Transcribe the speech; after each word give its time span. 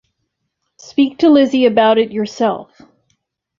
Speak 0.79 1.19
to 1.19 1.29
Lizzy 1.29 1.65
about 1.67 1.99
it 1.99 2.11
yourself. 2.11 2.81